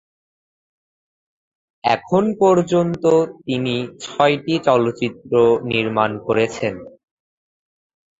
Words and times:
এখন 1.83 2.23
পর্যন্ত 2.41 3.03
তিনি 3.45 3.75
ছয়টি 4.03 4.55
চলচ্চিত্র 4.67 5.33
নির্মাণ 5.71 6.11
করেছেন। 6.27 6.75